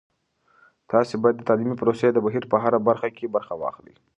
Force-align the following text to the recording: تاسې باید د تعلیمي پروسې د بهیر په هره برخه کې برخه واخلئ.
تاسې 0.91 1.13
باید 1.21 1.35
د 1.37 1.41
تعلیمي 1.49 1.75
پروسې 1.81 2.07
د 2.11 2.17
بهیر 2.25 2.43
په 2.51 2.57
هره 2.63 2.79
برخه 2.87 3.07
کې 3.17 3.33
برخه 3.35 3.53
واخلئ. 3.57 3.93